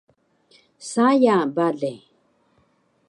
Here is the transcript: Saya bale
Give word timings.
Saya 0.91 1.37
bale 1.55 1.93